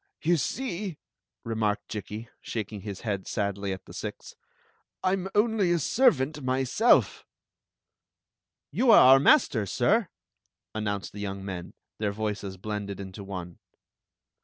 [0.23, 0.97] "You see,"
[1.43, 4.35] remarked Jikki, shaking his head sadly at the six,
[5.01, 7.23] "1 'm only a servant myself."
[8.71, 10.09] You are our master, sir!"
[10.73, 13.59] announced the young men, their voices blended into one.